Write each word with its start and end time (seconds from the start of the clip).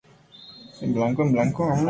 Todo 0.03 0.11
es 0.71 0.77
sincero 0.79 1.07
incluso 1.11 1.15
cuando 1.15 1.23
es 1.23 1.33
una 1.43 1.51
locura". 1.51 1.75